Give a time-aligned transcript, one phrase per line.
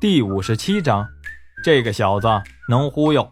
[0.00, 1.06] 第五十七章，
[1.62, 2.26] 这个小子
[2.70, 3.30] 能忽悠。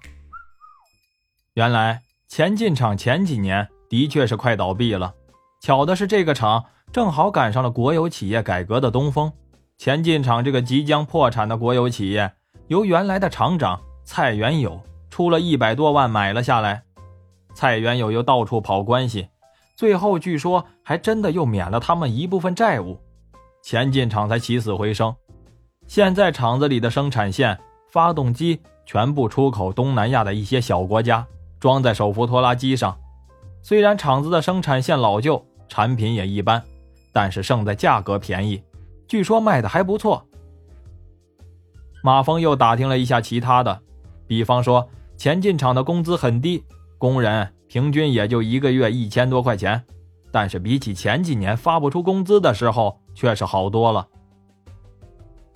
[1.55, 5.15] 原来前进厂前几年的确是快倒闭了，
[5.63, 9.33] 巧的是这个厂正好赶上了国有企业改革的东风。
[9.79, 12.31] 前进厂这个即将破产的国有企业，
[12.67, 16.83] 由原来的厂长蔡元友出了一百多万买了下来。
[17.55, 19.31] 蔡元友又到处跑关系，
[19.75, 23.01] 最后据说还真的又免了他们一部分债务，
[23.63, 25.17] 前进厂才起死回生。
[25.89, 27.59] 现在厂子里的生产线、
[27.91, 31.27] 发动机全部出口东南亚的一些小国家，
[31.59, 32.95] 装在手扶拖拉机上。
[33.63, 36.63] 虽然厂子的生产线老旧，产品也一般，
[37.11, 38.63] 但是胜在价格便宜，
[39.09, 40.23] 据说卖的还不错。
[42.03, 43.81] 马峰又打听了一下其他的，
[44.27, 44.87] 比方说
[45.17, 46.63] 前进厂的工资很低，
[46.99, 49.83] 工人平均也就一个月一千多块钱，
[50.31, 54.07] 但是比起前几年发不出工资的时候，却是好多了。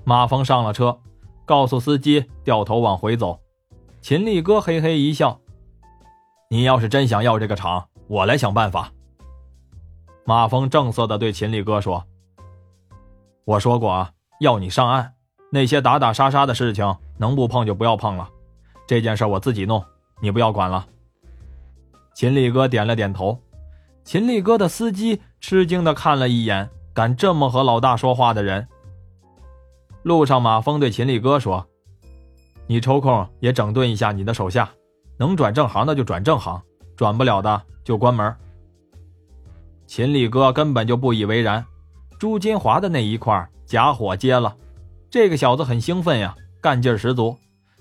[0.05, 0.99] 马峰上了车，
[1.45, 3.39] 告诉司机掉头往回走。
[4.01, 5.41] 秦力哥嘿嘿一笑
[6.51, 8.93] ：“你要是真想要这个厂，我来想办法。”
[10.27, 12.05] 马峰正色的对秦力哥说
[13.45, 15.15] ：“我说过啊，要你上岸，
[15.51, 18.29] 那些打打杀杀的事情能不碰就不要碰了。
[18.87, 19.85] 这件事我自己弄，
[20.21, 20.87] 你不要管了。”
[22.15, 23.41] 秦力哥点了点头。
[24.05, 28.67] 秦力哥的司机吃惊的看了一眼，敢这么和老大说话的人。
[30.03, 31.67] 路上，马峰对秦力哥说
[32.67, 34.71] ：“你抽空也整顿一下你的手下，
[35.17, 36.61] 能转正行的就转正行，
[36.97, 38.35] 转不了的就关门。”
[39.87, 41.65] 秦力哥根本就不以为然，
[42.19, 44.57] 朱金华的那一块假火接了，
[45.11, 47.37] 这个小子很兴奋呀，干劲十足。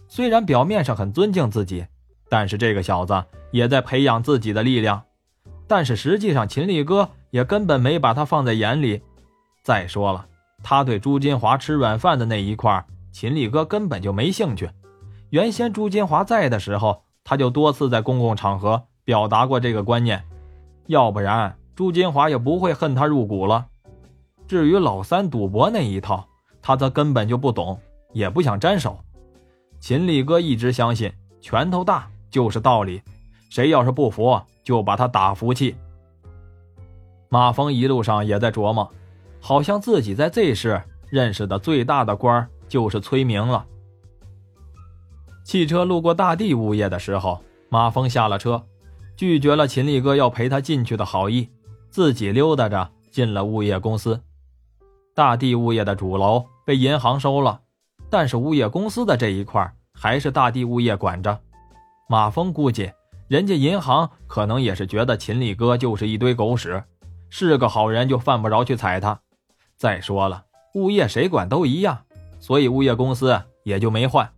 [0.07, 1.85] 虽然表面上很尊敬自己，
[2.29, 5.01] 但是这个小子也在培养自己的力量。
[5.67, 9.01] 但是实际上，秦力哥也根本没把他放在眼里。
[9.63, 10.27] 再说了。
[10.63, 14.69] 他对朱金华吃软饭的那一块，秦力哥根本就没兴趣。
[15.29, 20.23] 原先朱金华在的时候，他就多次在公共场合表达过这个观念，
[20.87, 23.67] 要不然朱金华也不会恨他入骨了。
[24.47, 26.27] 至于老三赌博那一套，
[26.61, 27.79] 他则根本就不懂，
[28.13, 28.99] 也不想沾手。
[29.79, 33.01] 秦力哥一直相信拳头大就是道理，
[33.49, 35.75] 谁要是不服，就把他打服气。
[37.29, 38.91] 马峰一路上也在琢磨。
[39.41, 43.65] 好像自己在 Z 市认识的最大的官就是崔明了。
[45.43, 48.63] 汽车路过大地物业的时候，马峰下了车，
[49.17, 51.49] 拒绝了秦力哥要陪他进去的好意，
[51.89, 54.21] 自己溜达着进了物业公司。
[55.13, 57.59] 大地物业的主楼被银行收了，
[58.09, 61.37] 但是物业公司的这一块还是大地物业管着。
[62.07, 62.91] 马峰估计，
[63.27, 66.81] 人家银行可能也是觉得秦力哥就是一堆狗屎，
[67.29, 69.19] 是个好人就犯不着去踩他。
[69.81, 71.97] 再说了，物业谁管都一样，
[72.39, 74.31] 所以物业公司也就没换。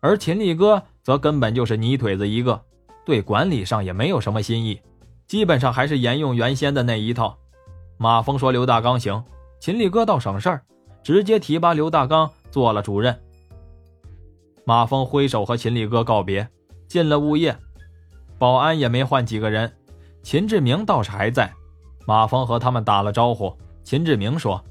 [0.00, 2.58] 而秦力哥则根本就是泥腿子一个，
[3.04, 4.80] 对管理上也没有什么新意，
[5.26, 7.36] 基本上还是沿用原先的那一套。
[7.98, 9.22] 马峰说刘大刚行，
[9.60, 10.62] 秦力哥倒省事儿，
[11.02, 13.14] 直接提拔刘大刚做了主任。
[14.64, 16.48] 马峰挥手和秦力哥告别，
[16.88, 17.54] 进了物业，
[18.38, 19.70] 保安也没换几个人，
[20.22, 21.52] 秦志明倒是还在。
[22.06, 23.54] 马峰和他们打了招呼。
[23.82, 24.62] 秦志明说：“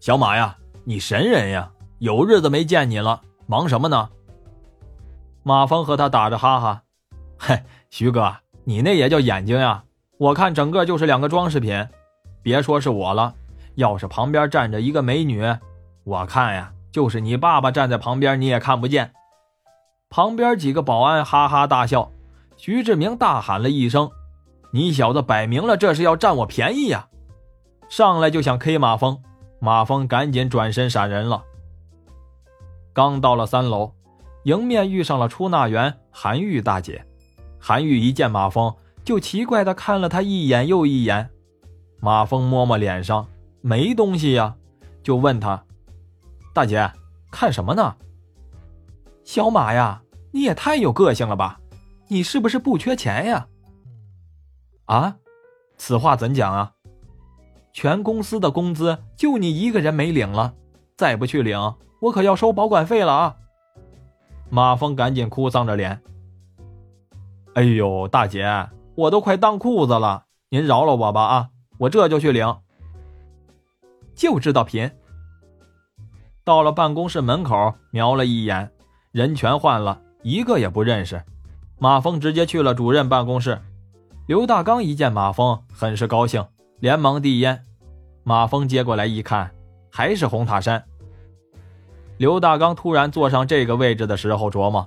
[0.00, 1.70] 小马呀，你神人呀！
[1.98, 4.08] 有日子没见你了，忙什么呢？”
[5.44, 6.82] 马峰和他打着哈哈
[7.38, 8.34] ：“嘿，徐哥，
[8.64, 9.84] 你那也叫眼睛呀？
[10.18, 11.86] 我看整个就是两个装饰品。
[12.42, 13.34] 别说是我了，
[13.74, 15.44] 要是旁边站着一个美女，
[16.04, 19.12] 我看呀，就是你爸爸站在旁边你也看不见。”
[20.08, 22.10] 旁边几个保安哈哈大笑。
[22.56, 24.10] 徐志明大喊了一声
[24.72, 27.08] ：“你小子摆明了这是要占我便宜呀！”
[27.88, 29.22] 上来就想 K 马峰，
[29.60, 31.42] 马峰赶紧转身闪人了。
[32.92, 33.92] 刚到了三楼，
[34.44, 37.04] 迎面遇上了出纳员韩玉大姐。
[37.58, 38.74] 韩玉一见马峰，
[39.04, 41.30] 就奇怪的看了他一眼又一眼。
[42.00, 43.26] 马峰摸摸脸上
[43.60, 44.56] 没东西呀，
[45.02, 45.64] 就问他
[46.52, 46.90] ：“大姐，
[47.30, 47.96] 看什么呢？”
[49.24, 50.02] 小马呀，
[50.32, 51.60] 你也太有个性了吧？
[52.08, 53.48] 你是不是不缺钱呀？
[54.84, 55.16] 啊，
[55.76, 56.72] 此话怎讲啊？
[57.76, 60.54] 全公司的工资就你一个人没领了，
[60.96, 63.36] 再不去领，我可要收保管费了啊！
[64.48, 66.00] 马峰赶紧哭丧着脸
[67.52, 71.48] ：“哎呦，大姐，我都快当裤子了，您饶了我吧啊！
[71.76, 72.56] 我这就去领。”
[74.16, 74.90] 就知道贫。
[76.44, 78.72] 到了办公室门口，瞄了一眼，
[79.12, 81.22] 人全换了，一个也不认识。
[81.78, 83.60] 马峰直接去了主任办公室。
[84.26, 86.42] 刘大刚一见马峰，很是高兴。
[86.78, 87.62] 连忙递烟，
[88.22, 89.50] 马峰接过来一看，
[89.90, 90.84] 还是红塔山。
[92.18, 94.86] 刘大刚突然坐上这个位置的时候，琢磨，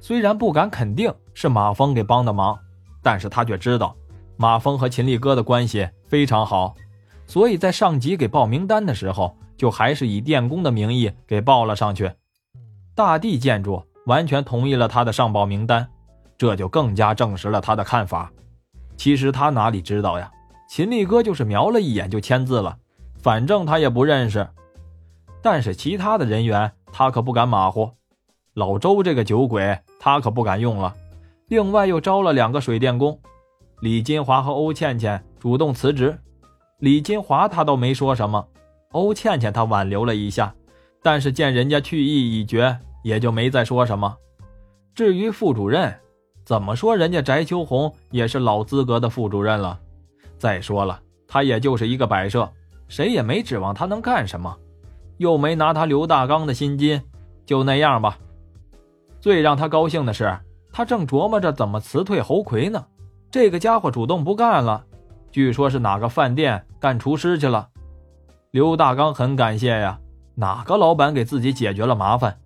[0.00, 2.58] 虽然不敢肯定是马峰给帮的忙，
[3.02, 3.94] 但是他却知道
[4.36, 6.74] 马峰和秦力哥的关系非常好，
[7.26, 12.10] 所以在上级给报名单的时候，就还是以电工的名义给报了上去。
[12.94, 15.86] 大地建筑完全同意了他的上报名单，
[16.38, 18.32] 这就更加证实了他的看法。
[18.96, 20.30] 其实他哪里知道呀，
[20.68, 22.76] 秦力哥就是瞄了一眼就签字了，
[23.22, 24.46] 反正他也不认识。
[25.40, 27.90] 但是其他的人员他可不敢马虎，
[28.54, 30.94] 老周这个酒鬼他可不敢用了。
[31.48, 33.18] 另外又招了两个水电工，
[33.80, 36.18] 李金华和欧倩倩主动辞职。
[36.80, 38.44] 李金华他倒没说什么，
[38.90, 40.52] 欧倩倩他挽留了一下，
[41.02, 44.16] 但是见人家去意已决，也就没再说什么。
[44.94, 45.94] 至于副主任，
[46.44, 49.78] 怎么说人家翟秋红也是老资格的副主任了。
[50.38, 52.50] 再说了，他也就是一个摆设，
[52.88, 54.56] 谁也没指望他能干什么。
[55.18, 57.02] 又没拿他刘大刚的薪金，
[57.46, 58.18] 就那样吧。
[59.18, 60.38] 最让他高兴的是，
[60.70, 62.84] 他正琢磨着怎么辞退侯魁呢。
[63.30, 64.84] 这个家伙主动不干了，
[65.30, 67.68] 据说是哪个饭店干厨师去了。
[68.50, 69.98] 刘大刚很感谢呀，
[70.34, 72.38] 哪个老板给自己解决了麻烦，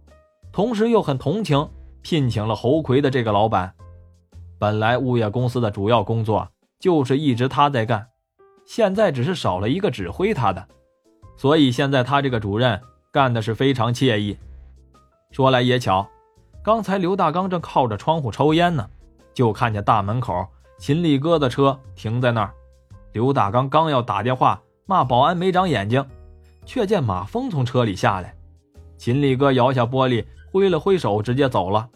[0.53, 1.69] 同时又很同情
[2.03, 3.75] 聘请了侯魁的这个老板。
[4.59, 6.49] 本来物业公司的主要工作
[6.81, 8.09] 就是一直他在干，
[8.65, 10.67] 现在只是少了一个指挥他的。
[11.37, 12.81] 所以现在他这个主任
[13.13, 14.37] 干的是非常惬意。
[15.31, 16.09] 说来也巧，
[16.63, 18.89] 刚才刘大刚正靠着窗户抽烟呢，
[19.33, 20.47] 就看见大门口
[20.79, 22.53] 秦力哥的车停在那儿。
[23.13, 26.05] 刘大刚刚要打电话骂保安没长眼睛，
[26.65, 28.35] 却见马峰从车里下来。
[28.97, 31.89] 秦力哥摇下玻璃，挥了挥手，直接走了。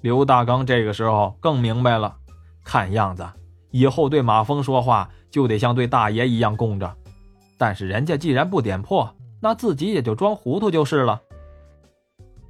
[0.00, 2.16] 刘大刚这个时候更明白了，
[2.64, 3.26] 看样子
[3.76, 6.96] 以后对马峰说话就得像对大爷一样供着。
[7.58, 11.20] 但是人家既然不点破，那自己也就装糊涂就是了。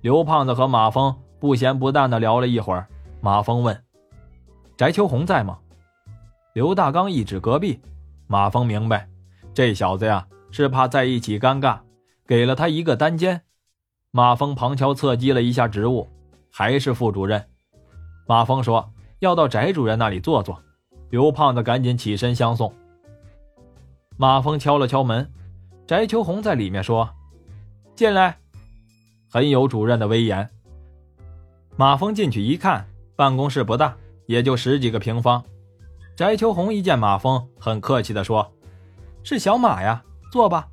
[0.02, 2.86] 刘胖子和马峰不咸不淡的聊了一会儿。
[3.20, 3.82] 马峰问
[4.78, 5.58] ：“翟秋红在吗？”
[6.54, 7.80] 刘大刚一指隔壁。
[8.28, 9.08] 马峰明白，
[9.52, 11.80] 这小子呀是怕在一起尴尬，
[12.24, 13.42] 给了他一个单间。
[14.12, 16.08] 马峰旁敲侧击了一下职务，
[16.52, 17.44] 还是副主任。
[18.28, 20.56] 马峰说：“要到翟主任那里坐坐。”
[21.10, 22.72] 刘胖子赶紧起身相送。
[24.16, 25.30] 马峰敲了敲门，
[25.86, 27.08] 翟秋红在里面说
[27.94, 28.38] ：“进来。”
[29.30, 30.48] 很有主任的威严。
[31.76, 33.94] 马峰进去一看，办公室不大，
[34.26, 35.44] 也就十几个平方。
[36.16, 38.50] 翟秋红一见马峰，很客气地说
[39.22, 40.66] ：“是小马呀，坐吧。”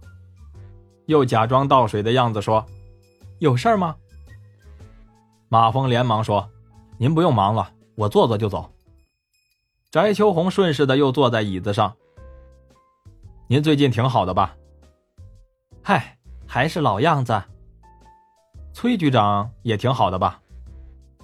[1.08, 2.66] 又假装倒水的样子说
[3.40, 3.96] ：“有事吗？”
[5.50, 6.50] 马峰连忙说
[6.98, 8.68] ：“您不用忙了，我坐坐就走。”
[9.94, 11.96] 翟秋红顺势的又坐在椅子上。
[13.46, 14.56] 您最近挺好的吧？
[15.84, 16.18] 嗨，
[16.48, 17.44] 还是老样子。
[18.74, 20.42] 崔局长也挺好的吧？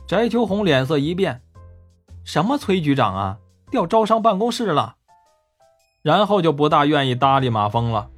[0.06, 1.42] 翟秋红脸色一变，
[2.24, 3.40] 什么崔局长啊，
[3.72, 4.98] 调招商办公室了。
[6.04, 8.12] 然后就不大愿意搭理马峰了。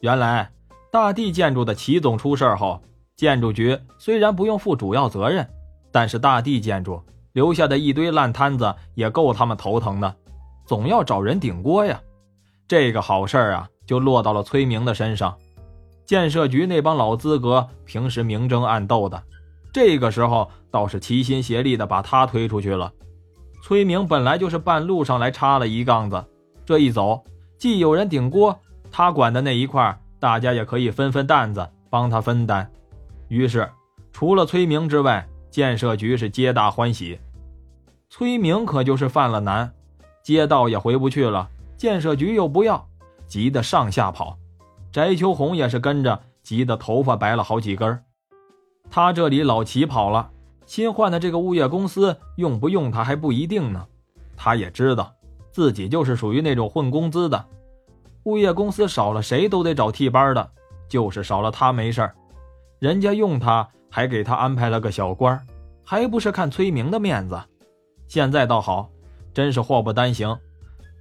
[0.00, 0.52] 原来
[0.92, 2.82] 大地建筑的齐总出事后，
[3.16, 5.48] 建筑局虽然不用负主要责任，
[5.90, 7.02] 但是大地建筑
[7.32, 10.14] 留下的一堆烂摊子也够他们头疼的，
[10.66, 12.00] 总要找人顶锅呀。
[12.66, 15.36] 这个好事儿啊，就落到了崔明的身上。
[16.04, 19.22] 建设局那帮老资格平时明争暗斗的，
[19.72, 22.92] 这个时候倒是齐心协力的把他推出去了。
[23.62, 26.24] 崔明本来就是半路上来插了一杠子，
[26.64, 27.22] 这一走，
[27.58, 28.58] 既有人顶锅，
[28.90, 32.70] 他管的那一块，大家也可以分分担子，帮他分担。
[33.28, 33.68] 于是，
[34.12, 37.18] 除了崔明之外，建设局是皆大欢喜。
[38.10, 39.72] 崔明可就是犯了难，
[40.22, 41.48] 街道也回不去了。
[41.76, 42.88] 建设局又不要，
[43.26, 44.36] 急得上下跑，
[44.90, 48.02] 翟秋红也是跟着，急得头发白了好几根
[48.90, 50.30] 他这里老齐跑了，
[50.64, 53.86] 新换的这个物业公司用不用他还不一定呢。
[54.36, 55.14] 他也知道
[55.52, 57.44] 自己就是属于那种混工资的，
[58.24, 60.50] 物业公司少了谁都得找替班的，
[60.88, 62.10] 就是少了他没事
[62.78, 65.40] 人家用他还给他安排了个小官
[65.84, 67.40] 还不是看崔明的面子。
[68.06, 68.90] 现在倒好，
[69.32, 70.36] 真是祸不单行。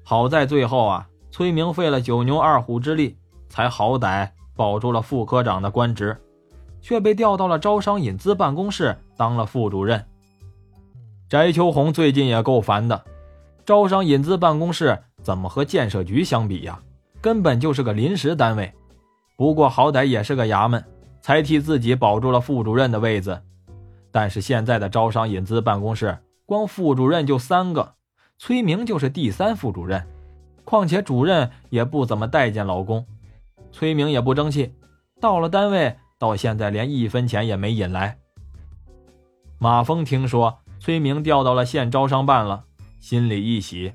[0.04, 3.18] 好在最后啊，崔明费了九牛二虎之力，
[3.50, 6.18] 才好歹保住了副科长的官职，
[6.82, 10.06] 却被调到了招商引资办公室当了副主任。
[11.30, 13.04] 翟秋红最近也够烦的，
[13.66, 16.80] 招商引资办公室怎么和建设局相比呀？
[17.20, 18.72] 根本就是个临时单位。
[19.36, 20.84] 不过好歹也是个衙门，
[21.22, 23.42] 才替自己保住了副主任的位子。
[24.12, 27.96] 但是现在的招商引资办公室，光副主任就三个。
[28.40, 30.06] 崔明就是第三副主任，
[30.64, 33.06] 况且主任也不怎么待见老公。
[33.72, 34.74] 崔明也不争气，
[35.20, 38.18] 到了单位到现在连一分钱也没引来。
[39.60, 42.64] 马峰听说崔明调到了县招商办了，
[43.00, 43.92] 心里一喜，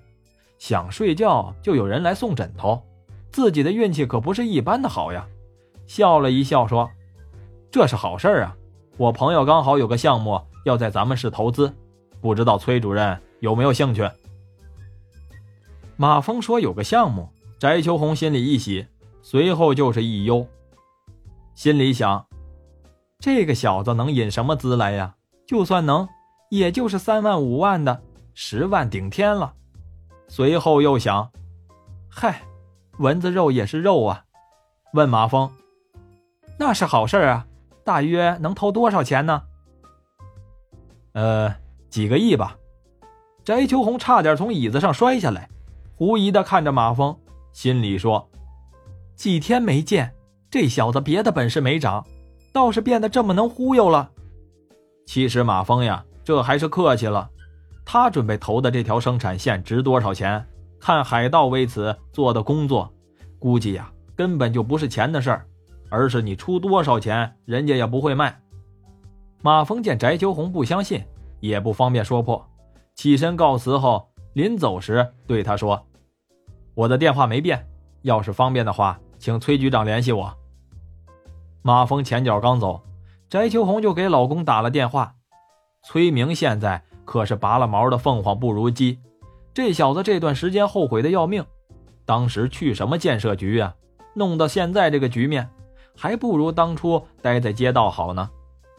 [0.58, 2.82] 想睡觉就有人来送枕头，
[3.30, 5.26] 自己的运气可不是一般的好呀。
[5.86, 6.90] 笑了一笑说
[7.72, 8.54] ：“这是好事啊，
[8.98, 11.74] 我朋友刚好有个项目要在咱们市投资，
[12.20, 14.06] 不知道崔主任有没有兴趣？”
[15.96, 17.26] 马峰说有个项目，
[17.58, 18.86] 翟秋红心里一喜，
[19.22, 20.46] 随后就是一忧，
[21.54, 22.26] 心里想：
[23.18, 25.14] 这个小子能引什么资来呀？
[25.46, 26.06] 就算能，
[26.50, 28.02] 也就是三万五万的，
[28.34, 29.54] 十万顶天了。
[30.28, 31.30] 随后又想，
[32.10, 32.42] 嗨，
[32.98, 34.24] 蚊子肉也是肉啊。
[34.92, 35.50] 问马峰
[36.58, 37.46] ：“那是好事啊，
[37.84, 39.42] 大约能投多少钱呢？”
[41.12, 41.54] 呃，
[41.90, 42.56] 几个亿吧。
[43.44, 45.48] 翟秋红差点从椅子上摔下来，
[45.96, 47.16] 狐疑的看着马峰，
[47.52, 48.30] 心里说
[49.16, 50.14] ：“几天没见，
[50.50, 52.06] 这小子别的本事没长，
[52.52, 54.10] 倒是变得这么能忽悠了。”
[55.06, 57.28] 其实马峰呀，这还是客气了。
[57.84, 60.46] 他准备投的这条生产线值多少钱？
[60.78, 62.92] 看海盗为此做的工作，
[63.38, 65.46] 估计呀，根本就不是钱的事儿，
[65.92, 68.40] 而是你出多少钱，人家也不会卖。
[69.42, 71.04] 马峰见翟秋红不相信，
[71.40, 72.42] 也不方便说破，
[72.94, 75.86] 起身告辞后，临走时对他说
[76.74, 77.68] ：“我的电话没变，
[78.00, 80.34] 要是方便的话，请崔局长联系我。”
[81.60, 82.80] 马峰前脚刚走。
[83.28, 85.14] 翟秋红就给老公打了电话，
[85.84, 88.98] 崔明现在可是拔了毛的凤凰不如鸡，
[89.52, 91.44] 这小子这段时间后悔的要命，
[92.06, 93.74] 当时去什么建设局啊，
[94.14, 95.50] 弄到现在这个局面，
[95.96, 98.28] 还不如当初待在街道好呢。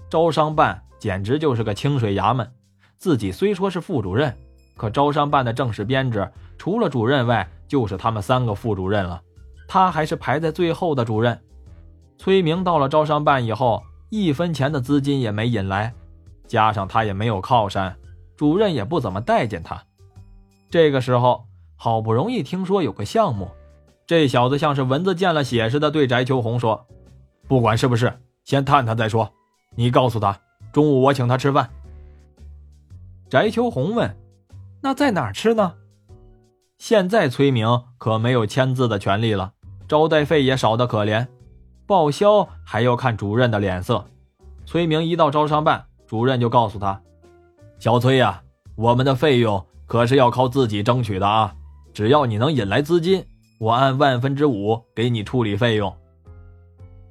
[0.10, 2.52] 招商办简直就是个清水衙门，
[2.98, 4.36] 自己虽说是副主任，
[4.78, 9.22] 可招商办的正式编制除了主任外，就是他们三个副主任了，
[9.68, 11.40] 他还是排在最后的主任。
[12.18, 13.84] 崔明到了招商办以后。
[14.16, 15.92] 一分钱的资金也没引来，
[16.46, 17.96] 加上他也没有靠山，
[18.38, 19.84] 主任也不怎么待见他。
[20.70, 23.50] 这个时候，好不容易听说有个项目，
[24.06, 26.86] 这小子像是蚊子见了血似的对翟秋红说
[27.48, 29.32] ：“不管是不是，先探探再说。
[29.76, 30.40] 你告诉他，
[30.72, 31.70] 中午我请他吃饭。”
[33.30, 34.16] 翟秋红问
[34.82, 35.74] ：“那在哪儿吃呢？”
[36.78, 39.54] 现在崔明可没有签字的权利了，
[39.88, 41.28] 招待费也少得可怜。
[41.86, 44.06] 报销还要看主任的脸色。
[44.66, 47.02] 崔明一到招商办，主任就告诉他
[47.80, 48.42] ：“小崔呀，
[48.76, 51.56] 我们的费用可是要靠自己争取的啊！
[51.94, 53.26] 只要你能引来资金，
[53.60, 55.96] 我按万分之五给你处理费用。”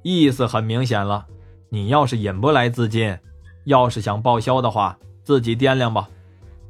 [0.03, 1.25] 意思很明显了，
[1.69, 3.17] 你要是引不来资金，
[3.65, 6.07] 要是想报销的话，自己掂量吧。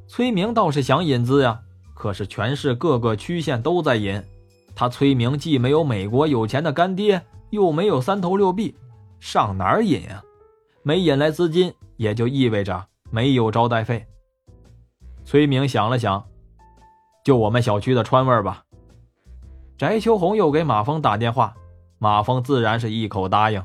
[0.08, 1.60] 崔明倒是想引资呀，
[1.94, 4.24] 可是全市各个区县都在引，
[4.74, 7.22] 他崔明既没有美国有钱的干爹。
[7.50, 8.75] 又没有三头六臂，
[9.20, 10.24] 上哪儿引啊？
[10.82, 14.04] 没引来资金，也就意味着没有招待费。
[15.24, 16.25] 崔明想了想，
[17.24, 18.63] 就我们小区的川味吧。
[19.78, 21.54] 翟秋红又给马峰打电话，
[22.04, 23.64] 马峰自然是一口答应。